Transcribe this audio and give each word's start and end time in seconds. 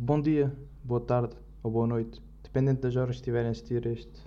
bom 0.00 0.20
dia, 0.20 0.56
boa 0.84 1.00
tarde 1.00 1.34
ou 1.60 1.72
boa 1.72 1.84
noite, 1.84 2.22
dependendo 2.44 2.80
das 2.82 2.94
horas 2.94 3.16
que 3.16 3.22
estiverem 3.22 3.48
a 3.48 3.50
assistir 3.50 3.84
este 3.84 4.22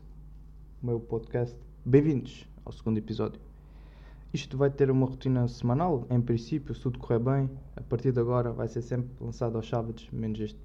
meu 0.83 0.99
podcast. 0.99 1.57
Bem-vindos 1.85 2.45
ao 2.65 2.73
segundo 2.73 2.97
episódio. 2.97 3.39
Isto 4.33 4.57
vai 4.57 4.69
ter 4.69 4.91
uma 4.91 5.05
rotina 5.05 5.47
semanal, 5.47 6.05
em 6.09 6.19
princípio, 6.19 6.75
se 6.75 6.81
tudo 6.81 6.99
correr 6.99 7.19
bem. 7.19 7.49
A 7.77 7.81
partir 7.81 8.11
de 8.11 8.19
agora 8.19 8.51
vai 8.51 8.67
ser 8.67 8.81
sempre 8.81 9.11
lançado 9.21 9.55
aos 9.55 9.69
sábados, 9.69 10.09
menos 10.11 10.41
este. 10.41 10.59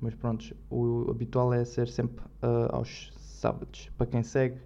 Mas 0.00 0.14
pronto, 0.14 0.56
o 0.70 1.10
habitual 1.10 1.52
é 1.52 1.64
ser 1.64 1.88
sempre 1.88 2.24
uh, 2.24 2.70
aos 2.70 3.12
sábados. 3.16 3.90
Para 3.98 4.06
quem 4.06 4.22
segue, 4.22 4.60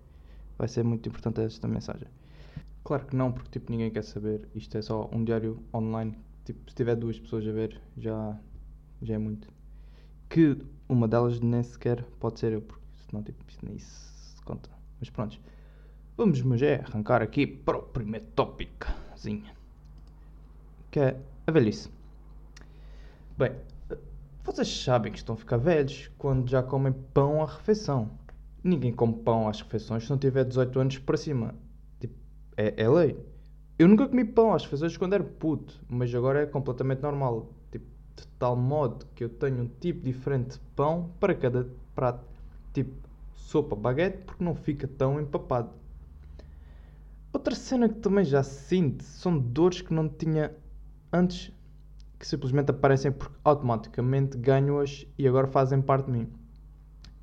vai 0.58 0.68
ser 0.68 0.84
muito 0.84 1.08
importante 1.08 1.40
esta 1.40 1.66
mensagem. 1.66 2.08
Claro 2.84 3.06
que 3.06 3.16
não, 3.16 3.32
porque 3.32 3.48
tipo, 3.48 3.72
ninguém 3.72 3.90
quer 3.90 4.04
saber. 4.04 4.46
Isto 4.54 4.76
é 4.76 4.82
só 4.82 5.08
um 5.10 5.24
diário 5.24 5.58
online. 5.72 6.18
Tipo, 6.44 6.68
se 6.68 6.76
tiver 6.76 6.96
duas 6.96 7.18
pessoas 7.18 7.48
a 7.48 7.52
ver, 7.52 7.80
já, 7.96 8.38
já 9.00 9.14
é 9.14 9.18
muito. 9.18 9.55
Que 10.28 10.58
uma 10.88 11.08
delas 11.08 11.40
nem 11.40 11.62
sequer 11.62 12.04
pode 12.20 12.38
ser 12.40 12.52
eu, 12.52 12.62
porque 12.62 12.84
senão 13.08 13.22
tipo, 13.22 13.44
isso 13.48 13.58
nem 13.62 13.78
se 13.78 14.42
conta. 14.44 14.70
Mas 14.98 15.10
pronto. 15.10 15.38
Vamos, 16.16 16.40
mas 16.42 16.62
é 16.62 16.76
arrancar 16.76 17.22
aqui 17.22 17.46
para 17.46 17.76
o 17.76 17.82
primeiro 17.82 18.26
tópicozinho. 18.34 19.44
Que 20.90 21.00
é 21.00 21.20
a 21.46 21.50
velhice. 21.50 21.90
Bem, 23.36 23.52
vocês 24.42 24.82
sabem 24.82 25.12
que 25.12 25.18
estão 25.18 25.34
a 25.34 25.38
ficar 25.38 25.58
velhos 25.58 26.10
quando 26.16 26.48
já 26.48 26.62
comem 26.62 26.92
pão 27.12 27.42
à 27.42 27.46
refeição. 27.46 28.10
Ninguém 28.64 28.92
come 28.92 29.12
pão 29.12 29.46
às 29.46 29.60
refeições 29.60 30.04
se 30.04 30.10
não 30.10 30.18
tiver 30.18 30.44
18 30.44 30.80
anos 30.80 30.98
para 30.98 31.16
cima. 31.16 31.54
É, 32.56 32.82
é 32.82 32.88
lei. 32.88 33.18
Eu 33.78 33.86
nunca 33.86 34.08
comi 34.08 34.24
pão 34.24 34.54
às 34.54 34.62
refeições 34.62 34.96
quando 34.96 35.12
era 35.12 35.22
puto, 35.22 35.78
mas 35.88 36.14
agora 36.14 36.42
é 36.42 36.46
completamente 36.46 37.02
normal. 37.02 37.52
Tipo, 37.70 37.84
de 38.16 38.26
tal 38.38 38.56
modo 38.56 39.06
que 39.14 39.24
eu 39.24 39.28
tenho 39.28 39.62
um 39.62 39.70
tipo 39.80 40.02
diferente 40.02 40.54
de 40.54 40.60
pão 40.74 41.10
para 41.20 41.34
cada 41.34 41.68
prato. 41.94 42.24
Tipo, 42.72 42.92
sopa 43.34 43.76
baguete, 43.76 44.18
porque 44.24 44.42
não 44.42 44.54
fica 44.54 44.88
tão 44.88 45.20
empapado. 45.20 45.70
Outra 47.32 47.54
cena 47.54 47.88
que 47.88 47.96
também 47.96 48.24
já 48.24 48.42
sinto 48.42 49.04
são 49.04 49.38
dores 49.38 49.82
que 49.82 49.92
não 49.92 50.08
tinha 50.08 50.52
antes, 51.12 51.52
que 52.18 52.26
simplesmente 52.26 52.70
aparecem 52.70 53.12
porque 53.12 53.36
automaticamente 53.44 54.38
ganho-as 54.38 55.06
e 55.18 55.28
agora 55.28 55.46
fazem 55.46 55.82
parte 55.82 56.06
de 56.06 56.12
mim. 56.12 56.28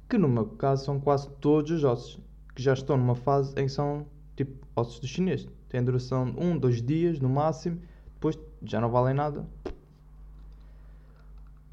Que 0.07 0.17
no 0.17 0.29
meu 0.29 0.45
caso 0.45 0.85
são 0.85 0.99
quase 0.99 1.29
todos 1.41 1.71
os 1.71 1.83
ossos, 1.83 2.19
que 2.53 2.61
já 2.61 2.73
estão 2.73 2.95
numa 2.95 3.15
fase 3.15 3.51
em 3.59 3.65
que 3.65 3.71
são 3.71 4.05
tipo 4.35 4.67
ossos 4.75 4.99
do 4.99 5.07
chinês. 5.07 5.47
Tem 5.67 5.83
duração 5.83 6.31
de 6.31 6.39
um, 6.39 6.57
dois 6.57 6.81
dias 6.81 7.19
no 7.19 7.27
máximo, 7.27 7.81
depois 8.13 8.37
já 8.63 8.79
não 8.79 8.91
valem 8.91 9.15
nada. 9.15 9.45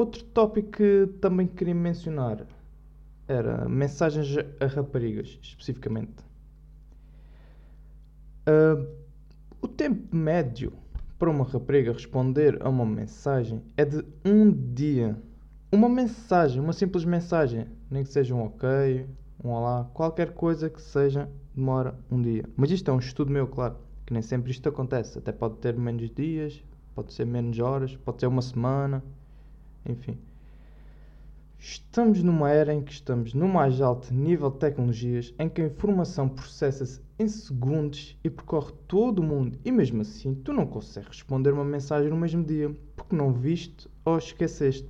Outro 0.00 0.24
tópico 0.24 0.70
que 0.70 1.10
também 1.20 1.46
queria 1.46 1.74
mencionar 1.74 2.46
era 3.28 3.68
mensagens 3.68 4.34
a 4.58 4.64
raparigas, 4.64 5.38
especificamente. 5.42 6.24
Uh, 8.48 8.88
o 9.60 9.68
tempo 9.68 10.16
médio 10.16 10.72
para 11.18 11.28
uma 11.28 11.44
rapariga 11.44 11.92
responder 11.92 12.56
a 12.62 12.70
uma 12.70 12.86
mensagem 12.86 13.60
é 13.76 13.84
de 13.84 14.02
um 14.24 14.50
dia. 14.72 15.18
Uma 15.70 15.86
mensagem, 15.86 16.62
uma 16.62 16.72
simples 16.72 17.04
mensagem, 17.04 17.66
nem 17.90 18.02
que 18.02 18.08
seja 18.08 18.34
um 18.34 18.42
ok, 18.42 19.06
um 19.44 19.50
olá, 19.50 19.84
qualquer 19.92 20.32
coisa 20.32 20.70
que 20.70 20.80
seja, 20.80 21.28
demora 21.54 21.94
um 22.10 22.22
dia. 22.22 22.46
Mas 22.56 22.70
isto 22.70 22.90
é 22.90 22.94
um 22.94 23.00
estudo 23.00 23.30
meu, 23.30 23.46
claro, 23.46 23.76
que 24.06 24.14
nem 24.14 24.22
sempre 24.22 24.50
isto 24.50 24.66
acontece. 24.66 25.18
Até 25.18 25.30
pode 25.30 25.56
ter 25.56 25.76
menos 25.76 26.10
dias, 26.10 26.64
pode 26.94 27.12
ser 27.12 27.26
menos 27.26 27.58
horas, 27.58 27.94
pode 27.96 28.18
ser 28.18 28.28
uma 28.28 28.40
semana, 28.40 29.04
enfim. 29.86 30.18
Estamos 31.58 32.22
numa 32.22 32.50
era 32.50 32.72
em 32.72 32.82
que 32.82 32.92
estamos 32.92 33.34
no 33.34 33.46
mais 33.46 33.82
alto 33.82 34.14
nível 34.14 34.50
de 34.50 34.58
tecnologias, 34.58 35.34
em 35.38 35.46
que 35.46 35.60
a 35.60 35.66
informação 35.66 36.26
processa-se 36.26 37.02
em 37.18 37.28
segundos 37.28 38.16
e 38.24 38.30
percorre 38.30 38.72
todo 38.88 39.18
o 39.18 39.22
mundo, 39.22 39.58
e 39.62 39.70
mesmo 39.70 40.00
assim 40.00 40.34
tu 40.34 40.54
não 40.54 40.66
consegues 40.66 41.08
responder 41.08 41.52
uma 41.52 41.64
mensagem 41.64 42.08
no 42.08 42.16
mesmo 42.16 42.42
dia, 42.42 42.74
porque 42.96 43.14
não 43.14 43.30
viste 43.30 43.88
ou 44.06 44.16
esqueceste. 44.16 44.88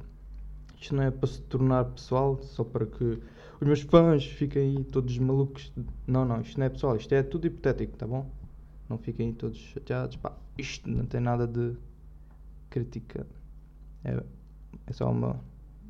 Isto 0.81 0.95
não 0.95 1.03
é 1.03 1.11
para 1.11 1.29
se 1.29 1.43
tornar 1.43 1.87
pessoal, 1.87 2.41
só 2.41 2.62
para 2.62 2.87
que 2.87 3.19
os 3.61 3.67
meus 3.67 3.81
fãs 3.81 4.25
fiquem 4.25 4.77
aí 4.79 4.84
todos 4.84 5.19
malucos. 5.19 5.73
Não, 6.06 6.25
não, 6.25 6.41
isto 6.41 6.59
não 6.59 6.67
é 6.67 6.69
pessoal, 6.69 6.97
isto 6.97 7.12
é 7.12 7.23
tudo 7.23 7.49
hipotético, 7.49 7.97
tá 7.97 8.06
bom? 8.06 8.31
Não 8.89 8.97
fiquem 8.97 9.27
aí 9.27 9.33
todos 9.34 9.59
chateados. 9.59 10.17
Pá, 10.17 10.33
isto 10.56 10.89
não 10.89 11.05
tem 11.05 11.21
nada 11.21 11.47
de 11.47 11.77
crítica. 12.71 13.27
É, 14.05 14.23
é 14.86 14.92
só 14.92 15.10
uma. 15.10 15.41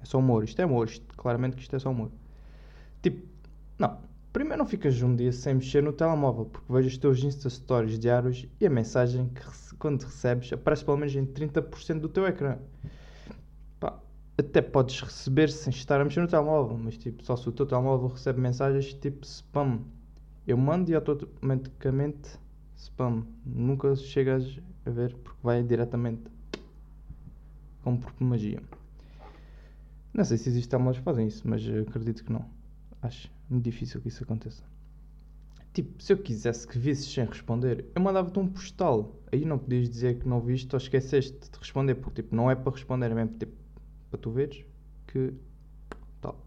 É 0.01 0.05
só 0.05 0.19
humor. 0.19 0.45
Isto 0.45 0.61
é 0.63 0.67
humor. 0.67 0.89
Isto, 0.89 1.07
claramente 1.17 1.57
que 1.57 1.63
isto 1.63 1.77
é 1.77 1.79
só 1.79 1.91
humor. 1.91 2.11
Tipo, 3.03 3.27
não. 3.79 3.99
Primeiro 4.33 4.59
não 4.59 4.67
ficas 4.67 5.03
um 5.03 5.17
dia 5.17 5.33
sem 5.33 5.55
mexer 5.55 5.83
no 5.83 5.93
telemóvel, 5.93 6.45
porque 6.47 6.73
vejo 6.73 6.89
os 6.89 6.97
teus 6.97 7.23
Insta 7.25 7.51
Stories 7.51 7.99
diários 7.99 8.47
e 8.61 8.67
a 8.67 8.71
mensagem 8.71 9.29
que 9.29 9.43
quando 9.77 10.03
recebes 10.05 10.53
aparece 10.53 10.85
pelo 10.85 10.99
menos 10.99 11.17
em 11.17 11.27
30% 11.27 11.99
do 11.99 12.09
teu 12.09 12.27
ecrã 12.27 12.57
até 14.41 14.61
podes 14.61 15.01
receber 15.01 15.51
sem 15.51 15.71
estar 15.71 16.01
a 16.01 16.05
mexer 16.05 16.21
no 16.21 16.27
telemóvel, 16.27 16.77
mas 16.77 16.97
tipo, 16.97 17.23
só 17.25 17.37
se 17.37 17.49
o 17.49 17.53
teu 17.53 17.67
telemóvel 17.67 18.09
recebe 18.09 18.41
mensagens 18.41 18.93
tipo 18.95 19.25
spam. 19.25 19.81
Eu 20.47 20.57
mando 20.57 20.91
e 20.91 20.95
automaticamente 20.95 22.39
spam. 22.77 23.27
Nunca 23.45 23.95
chegas 23.95 24.59
a 24.85 24.91
ver 24.91 25.15
porque 25.15 25.39
vai 25.43 25.63
diretamente 25.63 26.23
como 27.83 27.99
por 27.99 28.13
magia. 28.21 28.63
Não 30.13 30.25
sei 30.25 30.37
se 30.37 30.49
existem 30.49 30.71
telemóveis 30.71 30.99
que 30.99 31.05
fazem 31.05 31.27
isso, 31.27 31.49
mas 31.49 31.63
acredito 31.87 32.25
que 32.25 32.33
não. 32.33 32.45
Acho 33.01 33.31
muito 33.49 33.65
difícil 33.65 34.01
que 34.01 34.09
isso 34.09 34.23
aconteça. 34.23 34.63
Tipo, 35.73 36.03
se 36.03 36.13
eu 36.13 36.19
quisesse 36.19 36.67
que 36.67 36.77
visses 36.79 37.13
sem 37.13 37.25
responder, 37.25 37.87
eu 37.95 38.03
mandava-te 38.03 38.39
um 38.41 38.49
postal. 38.49 39.15
Aí 39.31 39.45
não 39.45 39.57
podias 39.57 39.89
dizer 39.89 40.19
que 40.19 40.29
não 40.29 40.41
viste 40.41 40.75
ou 40.75 40.79
esqueceste 40.79 41.39
de 41.49 41.59
responder, 41.59 41.95
porque 41.95 42.23
tipo, 42.23 42.35
não 42.35 42.51
é 42.51 42.57
para 42.57 42.73
responder, 42.73 43.11
é 43.11 43.15
mesmo 43.15 43.39
tipo, 43.39 43.53
para 44.11 44.19
tu 44.19 44.31
veres 44.33 44.65
que 45.07 45.33
tal. 46.21 46.45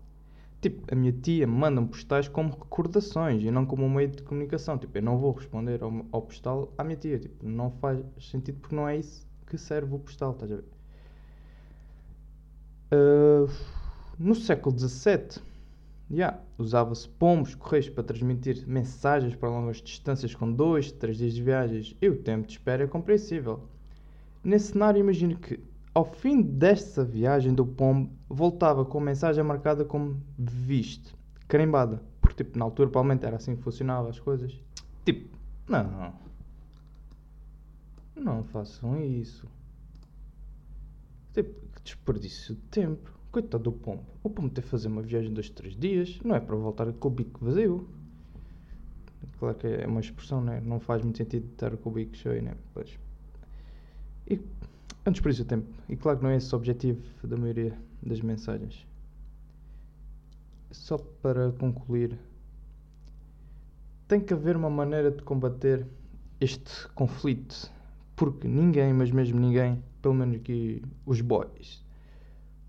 Tipo, 0.62 0.94
a 0.94 0.96
minha 0.96 1.14
tia 1.14 1.48
manda-me 1.48 1.88
postais 1.88 2.28
como 2.28 2.50
recordações 2.50 3.44
e 3.44 3.50
não 3.50 3.66
como 3.66 3.86
um 3.86 3.90
meio 3.90 4.10
de 4.10 4.22
comunicação. 4.24 4.78
Tipo, 4.78 4.98
eu 4.98 5.02
não 5.02 5.18
vou 5.18 5.32
responder 5.32 5.82
ao, 5.82 6.06
ao 6.12 6.22
postal 6.22 6.74
à 6.78 6.84
minha 6.84 6.98
tia. 6.98 7.18
Tipo, 7.18 7.48
não 7.48 7.72
faz 7.72 8.04
sentido 8.20 8.60
porque 8.60 8.76
não 8.76 8.88
é 8.90 8.98
isso 8.98 9.26
que 9.48 9.58
serve 9.58 9.96
o 9.96 10.00
postal, 10.00 10.34
estás 10.34 10.52
a 10.52 10.56
ver? 10.58 10.66
Uh, 12.94 13.50
no 14.20 14.36
século 14.36 14.78
XVII, 14.78 15.42
yeah, 16.12 16.40
usava-se 16.60 17.10
pombos, 17.10 17.56
correios 17.56 17.90
para 17.90 18.04
transmitir 18.04 18.68
mensagens 18.68 19.36
para 19.36 19.50
longas 19.50 19.82
distâncias 19.82 20.36
com 20.36 20.52
dois, 20.52 20.92
três 20.92 21.18
dias 21.18 21.34
de 21.34 21.42
viagens 21.42 21.96
e 22.00 22.08
o 22.08 22.16
tempo 22.16 22.46
de 22.46 22.54
espera 22.54 22.84
é 22.84 22.88
compreensível. 22.88 23.68
Nesse 24.44 24.74
cenário, 24.74 25.00
imagino 25.00 25.36
que 25.38 25.60
ao 25.94 26.06
fim 26.06 26.42
desta 26.42 27.04
viagem 27.04 27.54
do 27.54 27.66
pombo, 27.66 28.12
voltava 28.28 28.84
com 28.84 28.98
a 28.98 29.02
mensagem 29.02 29.44
marcada 29.44 29.86
como 29.86 30.22
visto, 30.38 31.16
carimbada. 31.48 32.02
Porque, 32.20 32.44
tipo, 32.44 32.58
na 32.58 32.66
altura, 32.66 32.90
provavelmente 32.90 33.26
era 33.26 33.36
assim 33.36 33.56
que 33.56 33.62
funcionava 33.62 34.10
as 34.10 34.20
coisas. 34.20 34.60
Tipo, 35.06 35.38
não. 35.68 36.14
Não 38.16 38.44
façam 38.44 39.00
isso. 39.04 39.48
Tipo, 41.34 41.73
desperdício 41.84 42.56
de 42.56 42.62
tempo. 42.62 43.12
Coitado 43.32 43.64
do 43.64 43.72
pombo. 43.72 44.04
O 44.24 44.30
pombo 44.30 44.50
tem 44.50 44.64
fazer 44.64 44.88
uma 44.88 45.02
viagem 45.02 45.30
de 45.30 45.36
dois, 45.36 45.50
três 45.50 45.76
dias. 45.76 46.20
Não 46.24 46.36
é 46.36 46.40
para 46.40 46.56
voltar 46.56 46.92
com 46.94 47.08
o 47.08 47.12
bico 47.12 47.44
vazio. 47.44 47.88
Claro 49.40 49.56
que 49.56 49.68
é 49.68 49.88
uma 49.88 50.00
expressão, 50.00 50.42
né? 50.42 50.62
Não 50.62 50.80
faz 50.80 51.02
muito 51.02 51.18
sentido 51.18 51.48
estar 51.52 51.76
com 51.78 51.90
o 51.90 51.94
bico 51.94 52.16
cheio, 52.16 52.42
né? 52.44 52.56
Pois. 52.74 52.98
E 54.28 54.40
Antes 55.06 55.22
por 55.22 55.32
isso 55.32 55.42
o 55.42 55.46
tempo. 55.46 55.68
E 55.90 55.98
claro 55.98 56.18
que 56.18 56.24
não 56.24 56.32
é 56.32 56.38
esse 56.38 56.54
o 56.54 56.58
objetivo 56.58 57.02
da 57.28 57.36
maioria 57.36 57.78
das 58.02 58.22
mensagens. 58.22 58.88
Só 60.72 60.98
para 60.98 61.52
concluir, 61.52 62.18
tem 64.08 64.22
que 64.22 64.34
haver 64.34 64.56
uma 64.56 64.70
maneira 64.70 65.12
de 65.12 65.22
combater 65.22 65.86
este 66.40 66.88
conflito. 66.96 67.70
Porque 68.16 68.48
ninguém, 68.48 68.94
mas 68.94 69.12
mesmo 69.12 69.40
ninguém, 69.40 69.84
pelo 70.02 70.14
menos 70.14 70.36
aqui 70.36 70.84
os 71.06 71.22
boys, 71.22 71.84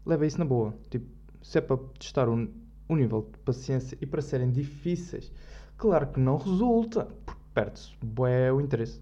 leva 0.06 0.26
isso 0.26 0.38
na 0.38 0.44
boa. 0.44 0.75
Tipo, 0.91 1.06
se 1.43 1.58
é 1.58 1.61
para 1.61 1.76
testar 1.99 2.29
o, 2.29 2.49
nível 2.88 3.29
de 3.31 3.38
paciência 3.41 3.99
e 4.00 4.06
para 4.06 4.23
serem 4.23 4.50
difíceis, 4.50 5.31
claro 5.76 6.06
que 6.06 6.20
não 6.20 6.37
resulta, 6.37 7.06
porque 7.26 7.41
perde-se 7.52 7.93
o 8.02 8.61
interesse. 8.61 9.00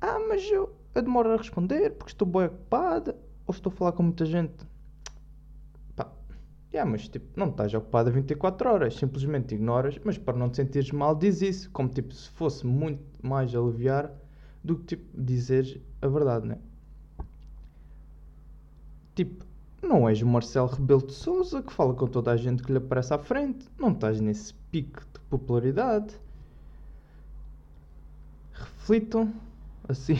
Ah, 0.00 0.18
mas 0.28 0.48
eu, 0.50 0.74
eu 0.94 1.02
demoro 1.02 1.32
a 1.32 1.36
responder 1.36 1.90
porque 1.90 2.12
estou 2.12 2.26
bem 2.26 2.46
ocupada 2.46 3.16
ou 3.46 3.54
estou 3.54 3.72
a 3.72 3.76
falar 3.76 3.92
com 3.92 4.02
muita 4.02 4.24
gente. 4.24 4.66
Pá, 5.94 6.10
yeah, 6.72 6.90
mas 6.90 7.08
tipo, 7.08 7.26
não 7.38 7.48
estás 7.48 7.72
ocupada 7.74 8.10
24 8.10 8.70
horas, 8.70 8.96
simplesmente 8.96 9.54
ignoras, 9.54 9.98
mas 10.04 10.16
para 10.16 10.36
não 10.36 10.48
te 10.48 10.56
sentires 10.56 10.90
mal, 10.90 11.14
diz 11.14 11.42
isso, 11.42 11.70
como 11.70 11.88
tipo, 11.88 12.14
se 12.14 12.30
fosse 12.30 12.66
muito 12.66 13.26
mais 13.26 13.54
aliviar 13.54 14.12
do 14.66 14.76
que 14.76 14.96
tipo, 14.96 15.20
dizeres 15.20 15.80
a 16.02 16.08
verdade, 16.08 16.46
né? 16.46 16.58
Tipo, 19.14 19.46
não 19.82 20.08
és 20.08 20.20
o 20.20 20.26
Marcelo 20.26 20.66
Rebelo 20.66 21.06
de 21.06 21.12
Souza 21.12 21.62
que 21.62 21.72
fala 21.72 21.94
com 21.94 22.06
toda 22.06 22.32
a 22.32 22.36
gente 22.36 22.62
que 22.62 22.72
lhe 22.72 22.78
aparece 22.78 23.14
à 23.14 23.18
frente. 23.18 23.66
Não 23.78 23.92
estás 23.92 24.20
nesse 24.20 24.52
pico 24.70 25.00
de 25.00 25.20
popularidade. 25.30 26.14
Reflitam, 28.52 29.32
assim, 29.88 30.18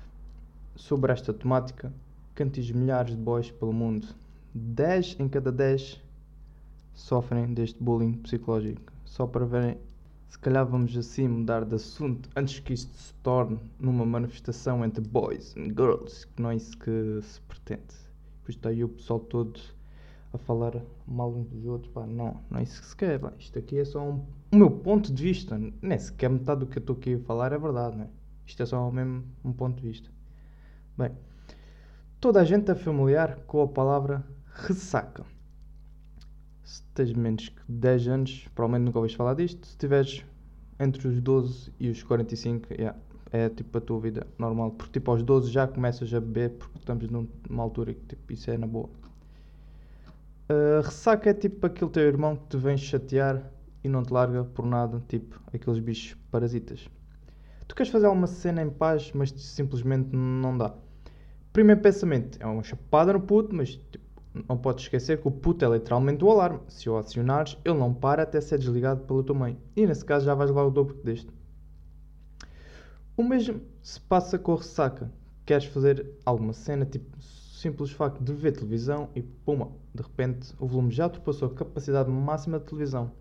sobre 0.76 1.12
esta 1.12 1.32
temática 1.32 1.92
atinge 2.40 2.74
milhares 2.74 3.14
de 3.14 3.22
boys 3.22 3.50
pelo 3.50 3.72
mundo. 3.72 4.08
10 4.54 5.16
em 5.20 5.28
cada 5.28 5.52
10 5.52 6.00
sofrem 6.92 7.54
deste 7.54 7.82
bullying 7.82 8.14
psicológico. 8.14 8.92
Só 9.04 9.26
para 9.26 9.44
verem, 9.44 9.78
se 10.32 10.38
calhar 10.38 10.64
vamos 10.64 10.96
assim 10.96 11.28
mudar 11.28 11.62
de 11.62 11.74
assunto 11.74 12.26
antes 12.34 12.58
que 12.58 12.72
isto 12.72 12.96
se 12.96 13.12
torne 13.16 13.60
numa 13.78 14.06
manifestação 14.06 14.82
entre 14.82 15.06
boys 15.06 15.54
and 15.58 15.74
girls, 15.76 16.26
que 16.26 16.40
não 16.40 16.50
é 16.50 16.56
isso 16.56 16.74
que 16.78 17.20
se 17.20 17.38
pretende. 17.42 17.94
Depois 18.38 18.56
está 18.56 18.70
aí 18.70 18.82
o 18.82 18.88
pessoal 18.88 19.20
todo 19.20 19.60
a 20.32 20.38
falar 20.38 20.80
mal 21.06 21.30
uns 21.30 21.46
dos 21.50 21.66
outros. 21.66 21.92
Pá, 21.92 22.06
não, 22.06 22.40
não 22.50 22.58
é 22.58 22.62
isso 22.62 22.80
que 22.80 22.86
se 22.86 22.96
quer. 22.96 23.20
Pá. 23.20 23.30
Isto 23.38 23.58
aqui 23.58 23.78
é 23.78 23.84
só 23.84 24.02
um, 24.02 24.24
o 24.50 24.56
meu 24.56 24.70
ponto 24.70 25.12
de 25.12 25.22
vista. 25.22 25.60
Nem 25.82 25.98
sequer 25.98 26.30
metade 26.30 26.60
do 26.60 26.66
que 26.66 26.78
eu 26.78 26.80
estou 26.80 26.96
aqui 26.96 27.12
a 27.12 27.20
falar 27.20 27.52
é 27.52 27.58
verdade, 27.58 27.98
não 27.98 28.04
é? 28.04 28.08
Isto 28.46 28.62
é 28.62 28.66
só 28.66 28.90
mesmo 28.90 29.24
um 29.44 29.52
ponto 29.52 29.82
de 29.82 29.86
vista. 29.86 30.08
Bem, 30.96 31.12
toda 32.18 32.40
a 32.40 32.44
gente 32.44 32.70
é 32.70 32.74
familiar 32.74 33.36
com 33.46 33.60
a 33.60 33.68
palavra 33.68 34.24
ressaca. 34.46 35.26
Se 36.64 36.82
tens 36.94 37.12
menos 37.12 37.48
que 37.48 37.60
10 37.68 38.08
anos, 38.08 38.48
provavelmente 38.54 38.86
nunca 38.86 38.98
ouviste 38.98 39.16
falar 39.16 39.34
disto. 39.34 39.66
Se 39.66 39.76
tiveres 39.76 40.24
entre 40.78 41.08
os 41.08 41.20
12 41.20 41.72
e 41.78 41.90
os 41.90 42.02
45, 42.02 42.72
yeah, 42.74 42.98
é 43.30 43.48
tipo 43.48 43.76
a 43.78 43.80
tua 43.80 44.00
vida 44.00 44.26
normal. 44.38 44.72
Porque 44.72 44.92
tipo 44.92 45.10
aos 45.10 45.22
12 45.22 45.50
já 45.50 45.66
começas 45.66 46.12
a 46.12 46.20
beber 46.20 46.50
porque 46.50 46.78
estamos 46.78 47.08
numa 47.08 47.62
altura 47.62 47.94
que 47.94 48.06
tipo, 48.06 48.32
isso 48.32 48.50
é 48.50 48.58
na 48.58 48.66
boa. 48.66 48.88
Uh, 50.50 50.82
ressaca 50.82 51.30
é 51.30 51.34
tipo 51.34 51.64
aquele 51.66 51.90
teu 51.90 52.02
irmão 52.02 52.36
que 52.36 52.46
te 52.48 52.56
vem 52.56 52.76
chatear 52.76 53.42
e 53.82 53.88
não 53.88 54.02
te 54.02 54.12
larga 54.12 54.44
por 54.44 54.66
nada, 54.66 55.02
tipo 55.08 55.40
aqueles 55.52 55.78
bichos 55.78 56.16
parasitas. 56.30 56.88
Tu 57.66 57.74
queres 57.74 57.90
fazer 57.90 58.06
alguma 58.06 58.26
cena 58.26 58.60
em 58.60 58.68
paz, 58.68 59.12
mas 59.14 59.30
simplesmente 59.30 60.14
não 60.14 60.56
dá. 60.58 60.74
Primeiro 61.52 61.80
pensamento, 61.80 62.38
é 62.40 62.46
uma 62.46 62.62
chapada 62.62 63.12
no 63.12 63.20
puto, 63.20 63.54
mas 63.54 63.76
tipo, 63.76 64.01
não 64.48 64.56
podes 64.56 64.84
esquecer 64.84 65.20
que 65.20 65.28
o 65.28 65.30
puto 65.30 65.64
é 65.64 65.68
literalmente 65.68 66.24
o 66.24 66.30
alarme. 66.30 66.60
Se 66.68 66.88
o 66.88 66.96
acionares, 66.96 67.58
ele 67.64 67.78
não 67.78 67.92
para 67.92 68.22
até 68.22 68.40
ser 68.40 68.58
desligado 68.58 69.02
pela 69.02 69.22
tua 69.22 69.36
mãe. 69.36 69.58
E 69.76 69.86
nesse 69.86 70.04
caso 70.04 70.24
já 70.24 70.34
vais 70.34 70.50
levar 70.50 70.64
o 70.64 70.70
dobro 70.70 70.96
deste. 71.04 71.30
O 73.16 73.22
mesmo 73.22 73.60
se 73.82 74.00
passa 74.00 74.38
com 74.38 74.54
a 74.54 74.56
ressaca. 74.56 75.12
Queres 75.44 75.66
fazer 75.66 76.10
alguma 76.24 76.52
cena, 76.52 76.84
tipo 76.86 77.20
simples 77.62 77.92
facto 77.92 78.20
de 78.22 78.32
ver 78.32 78.52
televisão 78.52 79.08
e 79.14 79.22
puma, 79.22 79.70
de 79.94 80.02
repente 80.02 80.52
o 80.58 80.66
volume 80.66 80.90
já 80.90 81.04
ultrapassou 81.04 81.48
a 81.48 81.54
capacidade 81.54 82.10
máxima 82.10 82.58
de 82.58 82.64
televisão. 82.64 83.12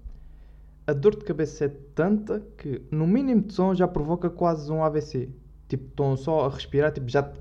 A 0.87 0.93
dor 0.93 1.15
de 1.15 1.23
cabeça 1.23 1.65
é 1.65 1.69
tanta 1.93 2.39
que 2.57 2.81
no 2.89 3.05
mínimo 3.05 3.43
de 3.43 3.53
som 3.53 3.75
já 3.75 3.87
provoca 3.87 4.31
quase 4.31 4.71
um 4.71 4.83
AVC. 4.83 5.29
Tipo, 5.69 5.85
estão 5.85 6.17
só 6.17 6.45
a 6.45 6.49
respirar, 6.49 6.91
tipo, 6.91 7.07
já 7.07 7.31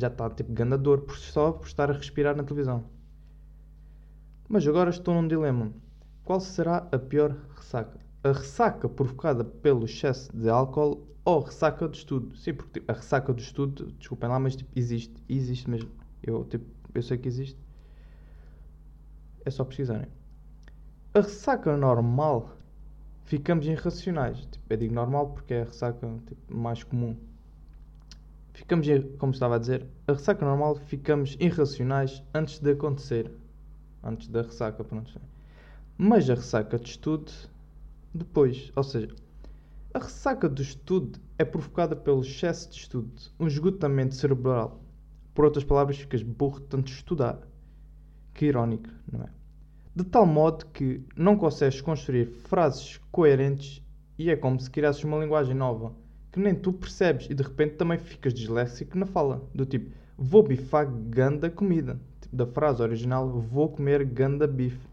já 0.00 0.08
está 0.08 0.30
tipo 0.30 0.52
ganador 0.52 1.02
por 1.02 1.16
só 1.16 1.52
por 1.52 1.66
estar 1.66 1.90
a 1.90 1.94
respirar 1.94 2.36
na 2.36 2.42
televisão. 2.42 2.84
Mas 4.48 4.66
agora 4.66 4.90
estou 4.90 5.14
num 5.14 5.28
dilema. 5.28 5.72
Qual 6.24 6.40
será 6.40 6.88
a 6.90 6.98
pior 6.98 7.36
ressaca? 7.56 8.00
A 8.24 8.32
ressaca 8.32 8.88
provocada 8.88 9.44
pelo 9.44 9.84
excesso 9.84 10.34
de 10.36 10.48
álcool 10.48 11.06
ou 11.24 11.40
ressaca 11.40 11.86
do 11.86 11.94
estudo? 11.94 12.36
Sim, 12.36 12.54
porque 12.54 12.80
tipo, 12.80 12.90
a 12.90 12.94
ressaca 12.94 13.32
do 13.32 13.40
estudo, 13.40 13.92
desculpem 13.92 14.28
lá, 14.28 14.38
mas 14.38 14.56
tipo, 14.56 14.70
existe. 14.74 15.14
Existe 15.28 15.68
mesmo. 15.70 15.90
Eu, 16.22 16.44
tipo, 16.44 16.64
eu 16.94 17.02
sei 17.02 17.18
que 17.18 17.28
existe. 17.28 17.58
É 19.44 19.50
só 19.50 19.64
pesquisarem. 19.64 20.08
A 21.14 21.20
ressaca 21.20 21.76
normal, 21.76 22.56
ficamos 23.24 23.66
irracionais. 23.66 24.46
Tipo, 24.46 24.64
eu 24.70 24.76
digo 24.76 24.94
normal 24.94 25.30
porque 25.30 25.54
é 25.54 25.62
a 25.62 25.64
ressaca 25.64 26.06
tipo, 26.26 26.56
mais 26.56 26.82
comum. 26.82 27.16
Ficamos, 28.60 28.86
como 29.16 29.32
estava 29.32 29.56
a 29.56 29.58
dizer, 29.58 29.86
a 30.06 30.12
ressaca 30.12 30.44
normal 30.44 30.74
ficamos 30.74 31.34
irracionais 31.40 32.22
antes 32.34 32.58
de 32.58 32.72
acontecer. 32.72 33.32
Antes 34.04 34.28
da 34.28 34.42
ressaca, 34.42 34.84
pronto. 34.84 35.18
Mas 35.96 36.28
a 36.28 36.34
ressaca 36.34 36.78
de 36.78 36.90
estudo, 36.90 37.32
depois. 38.12 38.70
Ou 38.76 38.82
seja, 38.82 39.08
a 39.94 39.98
ressaca 39.98 40.46
do 40.46 40.60
estudo 40.60 41.18
é 41.38 41.44
provocada 41.44 41.96
pelo 41.96 42.20
excesso 42.20 42.68
de 42.70 42.76
estudo, 42.76 43.10
um 43.40 43.46
esgotamento 43.46 44.14
cerebral. 44.14 44.78
Por 45.34 45.46
outras 45.46 45.64
palavras, 45.64 45.96
ficas 45.96 46.22
burro 46.22 46.60
de 46.60 46.66
tanto 46.66 46.92
estudar. 46.92 47.38
Que 48.34 48.44
irónico, 48.44 48.90
não 49.10 49.22
é? 49.22 49.30
De 49.96 50.04
tal 50.04 50.26
modo 50.26 50.66
que 50.66 51.02
não 51.16 51.34
consegues 51.34 51.80
construir 51.80 52.26
frases 52.26 53.00
coerentes 53.10 53.82
e 54.18 54.28
é 54.28 54.36
como 54.36 54.60
se 54.60 54.70
criasses 54.70 55.02
uma 55.02 55.18
linguagem 55.18 55.54
nova 55.54 55.94
que 56.32 56.38
nem 56.38 56.54
tu 56.54 56.72
percebes 56.72 57.26
e 57.28 57.34
de 57.34 57.42
repente 57.42 57.74
também 57.74 57.98
ficas 57.98 58.32
disléxico 58.32 58.96
na 58.96 59.06
fala. 59.06 59.42
Do 59.54 59.66
tipo, 59.66 59.90
vou 60.16 60.42
bifar 60.42 60.86
ganda 60.86 61.50
comida. 61.50 61.98
Tipo, 62.20 62.36
da 62.36 62.46
frase 62.46 62.82
original, 62.82 63.28
vou 63.28 63.68
comer 63.68 64.04
ganda 64.04 64.46
bife. 64.46 64.88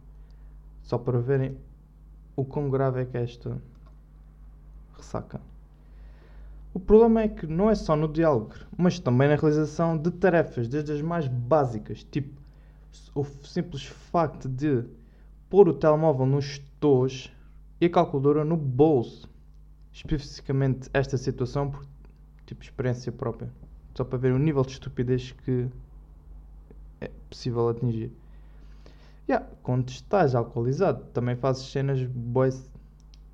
Só 0.84 0.98
para 0.98 1.20
verem 1.20 1.58
o 2.36 2.44
quão 2.46 2.70
grave 2.70 3.02
é 3.02 3.06
que 3.06 3.18
é 3.18 3.24
esta 3.24 3.62
ressaca. 4.96 5.40
O 6.74 6.80
problema 6.80 7.22
é 7.22 7.28
que 7.28 7.48
não 7.48 7.70
é 7.70 7.76
só 7.76 7.96
no 7.96 8.08
diálogo, 8.08 8.54
mas 8.78 9.00
também 9.00 9.28
na 9.28 9.36
realização 9.36 9.98
de 9.98 10.12
tarefas, 10.12 10.68
desde 10.68 10.92
as 10.92 11.02
mais 11.02 11.28
básicas, 11.28 12.04
tipo 12.04 12.38
o 13.14 13.24
simples 13.44 13.86
facto 13.86 14.48
de 14.48 14.84
pôr 15.50 15.68
o 15.68 15.74
telemóvel 15.74 16.26
nos 16.26 16.60
tos 16.80 17.32
e 17.80 17.86
a 17.86 17.90
calculadora 17.90 18.44
no 18.44 18.56
bolso 18.56 19.28
especificamente 19.98 20.90
esta 20.94 21.18
situação 21.18 21.72
por 21.72 21.86
tipo 22.46 22.64
experiência 22.64 23.12
própria. 23.12 23.50
Só 23.96 24.04
para 24.04 24.18
ver 24.18 24.32
o 24.32 24.38
nível 24.38 24.64
de 24.64 24.74
estupidez 24.74 25.32
que 25.32 25.68
é 27.02 27.10
possível 27.30 27.68
atingir. 27.70 28.12
Yeah, 29.28 29.46
quando 29.64 29.90
estás 29.90 30.36
alcoolizado, 30.36 31.04
também 31.06 31.36
fazes 31.36 31.66
cenas 31.70 32.04
boas 32.04 32.70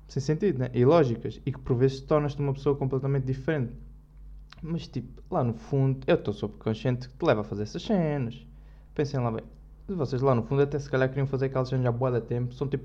sem 0.08 0.20
sentido, 0.22 0.58
né? 0.58 0.70
ilógicas 0.74 1.40
e 1.44 1.52
que 1.52 1.58
por 1.58 1.76
vezes 1.76 2.00
tornas-te 2.00 2.40
uma 2.40 2.52
pessoa 2.52 2.76
completamente 2.76 3.24
diferente. 3.24 3.74
Mas 4.62 4.88
tipo, 4.88 5.22
lá 5.30 5.44
no 5.44 5.54
fundo, 5.54 6.00
eu 6.06 6.14
estou 6.14 6.32
subconsciente 6.32 7.08
que 7.08 7.14
te 7.14 7.24
leva 7.24 7.42
a 7.42 7.44
fazer 7.44 7.64
essas 7.64 7.82
cenas. 7.82 8.46
Pensem 8.94 9.20
lá 9.20 9.30
bem. 9.30 9.44
Vocês 9.86 10.22
lá 10.22 10.34
no 10.34 10.42
fundo 10.42 10.62
até 10.62 10.78
se 10.78 10.90
calhar 10.90 11.08
queriam 11.08 11.26
fazer 11.26 11.46
aquelas 11.46 11.68
cenas 11.68 11.84
já 11.84 11.92
boa 11.92 12.10
da 12.10 12.20
tempo. 12.20 12.54
São 12.54 12.66
tipo 12.66 12.84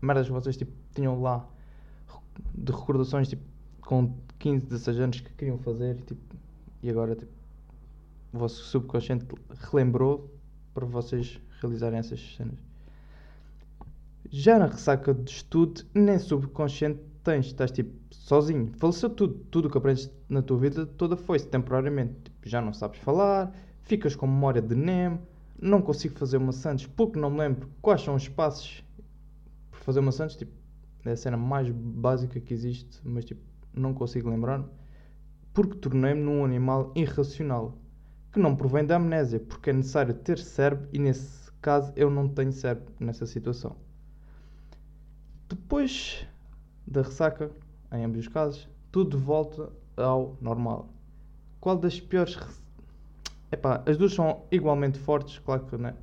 merdas 0.00 0.26
que 0.26 0.32
vocês 0.32 0.56
tipo, 0.56 0.72
tinham 0.94 1.20
lá 1.20 1.46
de 2.54 2.72
recordações 2.72 3.28
tipo, 3.28 3.42
com 3.80 4.14
15, 4.38 4.66
16 4.66 5.00
anos 5.00 5.20
que 5.20 5.32
queriam 5.34 5.58
fazer 5.58 5.96
tipo, 6.02 6.36
e 6.82 6.90
agora 6.90 7.14
tipo, 7.14 7.32
o 8.32 8.38
vosso 8.38 8.62
subconsciente 8.64 9.26
relembrou 9.70 10.30
para 10.74 10.84
vocês 10.86 11.40
realizarem 11.60 11.98
essas 11.98 12.20
cenas. 12.36 12.58
Já 14.30 14.58
na 14.58 14.66
ressaca 14.66 15.14
de 15.14 15.30
estudo, 15.30 15.82
nem 15.94 16.18
subconsciente 16.18 17.00
tens, 17.22 17.46
estás 17.46 17.70
tipo 17.70 17.92
sozinho. 18.10 18.72
Faleceu 18.76 19.10
tudo, 19.10 19.34
tudo 19.50 19.68
o 19.68 19.70
que 19.70 19.78
aprendes 19.78 20.10
na 20.28 20.42
tua 20.42 20.58
vida 20.58 20.84
toda 20.84 21.16
foi-se 21.16 21.46
temporariamente. 21.46 22.14
Tipo, 22.24 22.48
já 22.48 22.60
não 22.60 22.72
sabes 22.72 22.98
falar, 23.00 23.52
ficas 23.82 24.14
com 24.14 24.26
memória 24.26 24.60
de 24.60 24.74
NEM, 24.74 25.18
não 25.60 25.80
consigo 25.80 26.18
fazer 26.18 26.38
maçãs 26.38 26.86
porque 26.86 27.18
não 27.18 27.30
me 27.30 27.38
lembro 27.38 27.68
quais 27.80 28.02
são 28.02 28.14
os 28.14 28.28
passos 28.28 28.84
para 29.70 29.80
fazer 29.80 30.00
maçãs, 30.00 30.36
tipo, 30.36 30.52
é 31.10 31.12
a 31.12 31.16
cena 31.16 31.36
mais 31.36 31.70
básica 31.70 32.40
que 32.40 32.52
existe, 32.52 33.00
mas 33.04 33.24
tipo, 33.24 33.40
não 33.74 33.94
consigo 33.94 34.30
lembrar. 34.30 34.64
Porque 35.52 35.76
tornei-me 35.76 36.20
num 36.20 36.44
animal 36.44 36.92
irracional. 36.94 37.78
Que 38.32 38.38
não 38.38 38.54
provém 38.54 38.84
da 38.84 38.96
amnésia, 38.96 39.40
porque 39.40 39.70
é 39.70 39.72
necessário 39.72 40.12
ter 40.14 40.38
cérebro 40.38 40.88
e 40.92 40.98
nesse 40.98 41.50
caso 41.62 41.92
eu 41.96 42.10
não 42.10 42.28
tenho 42.28 42.52
cérebro 42.52 42.92
nessa 43.00 43.26
situação. 43.26 43.76
Depois 45.48 46.26
da 46.86 47.02
ressaca, 47.02 47.50
em 47.92 48.04
ambos 48.04 48.20
os 48.20 48.28
casos, 48.28 48.68
tudo 48.92 49.18
volta 49.18 49.70
ao 49.96 50.36
normal. 50.40 50.88
Qual 51.60 51.76
das 51.76 51.98
piores. 52.00 52.38
Epá, 53.50 53.82
as 53.86 53.96
duas 53.96 54.12
são 54.12 54.42
igualmente 54.50 54.98
fortes, 54.98 55.38
claro 55.38 55.64
que 55.66 55.76
né? 55.76 55.94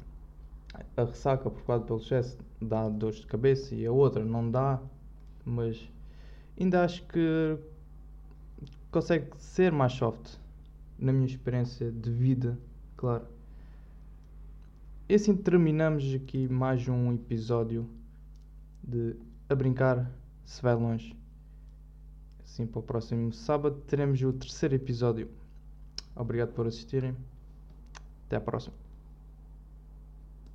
A 0.95 1.03
ressaca 1.03 1.49
causa 1.49 1.83
pelo 1.85 1.99
excesso 1.99 2.37
dá 2.61 2.87
dores 2.87 3.17
de 3.17 3.27
cabeça 3.27 3.73
e 3.75 3.85
a 3.85 3.91
outra 3.91 4.23
não 4.23 4.49
dá, 4.49 4.79
mas 5.43 5.89
ainda 6.59 6.83
acho 6.83 7.03
que 7.07 7.57
consegue 8.91 9.27
ser 9.37 9.71
mais 9.71 9.93
soft 9.93 10.37
na 10.97 11.11
minha 11.11 11.25
experiência 11.25 11.91
de 11.91 12.11
vida, 12.11 12.57
claro. 12.95 13.25
E 15.09 15.15
assim 15.15 15.35
terminamos 15.35 16.13
aqui 16.13 16.47
mais 16.47 16.87
um 16.87 17.13
episódio 17.13 17.89
de 18.83 19.15
A 19.49 19.55
Brincar 19.55 20.09
se 20.45 20.61
vai 20.61 20.75
longe. 20.75 21.15
Assim 22.43 22.65
para 22.65 22.79
o 22.79 22.83
próximo 22.83 23.33
sábado 23.33 23.81
teremos 23.87 24.21
o 24.21 24.31
terceiro 24.31 24.75
episódio. 24.75 25.27
Obrigado 26.15 26.53
por 26.53 26.67
assistirem. 26.67 27.15
Até 28.27 28.37
à 28.37 28.41
próxima. 28.41 28.82